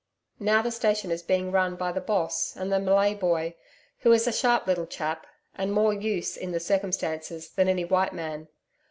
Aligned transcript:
Now 0.39 0.63
the 0.63 0.71
station 0.71 1.11
is 1.11 1.21
being 1.21 1.51
run 1.51 1.75
by 1.75 1.91
the 1.91 2.01
Boss 2.01 2.55
and 2.55 2.71
the 2.71 2.79
Malay 2.79 3.13
boy, 3.13 3.53
who 3.99 4.11
is 4.11 4.25
a 4.25 4.33
sharp 4.33 4.65
little 4.65 4.87
chap, 4.87 5.27
and 5.53 5.71
more 5.71 5.93
use 5.93 6.35
in 6.35 6.51
the 6.51 6.59
circumstances 6.59 7.51
than 7.51 7.69
any 7.69 7.85
white 7.85 8.11
man. 8.11 8.47